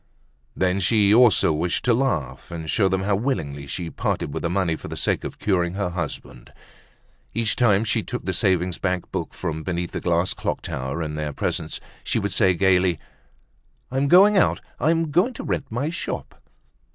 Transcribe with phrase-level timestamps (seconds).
[0.55, 4.49] Then she also wished to laugh, and show them how willingly she parted with the
[4.49, 6.51] money for the sake of curing her husband.
[7.35, 11.13] Each time she took the savings bank book from beneath the glass clock tower in
[11.13, 12.97] their presence, she would say gaily:
[13.91, 16.33] "I'm going out; I'm going to rent my shop."